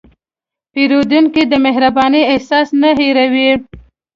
[0.73, 3.51] پیرودونکی د مهربانۍ احساس نه هېروي.